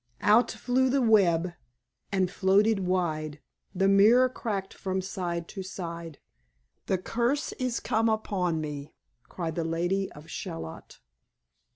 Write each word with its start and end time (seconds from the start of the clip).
"Out 0.21 0.49
flew 0.49 0.89
the 0.89 0.99
web, 0.99 1.53
and 2.11 2.31
floated 2.31 2.79
wide, 2.79 3.39
The 3.75 3.87
mirror 3.87 4.29
cracked 4.29 4.73
from 4.73 4.99
side 4.99 5.47
to 5.49 5.61
side; 5.61 6.17
'The 6.87 6.97
curse 6.97 7.51
is 7.59 7.79
come 7.79 8.09
upon 8.09 8.59
me!' 8.59 8.95
cried 9.29 9.53
The 9.53 9.63
Lady 9.63 10.11
of 10.13 10.27
Shalott." 10.27 11.01